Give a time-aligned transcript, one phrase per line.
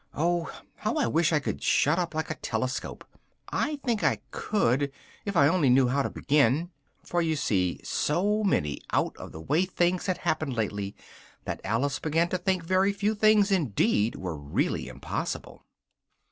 [0.15, 3.05] Oh, how I wish I could shut up like a telescope!
[3.49, 4.91] I think I could,
[5.25, 6.71] if I only knew how to begin."
[7.03, 10.95] For, you see, so many out of the way things had happened lately,
[11.45, 15.63] that Alice began to think very few things indeed were really impossible.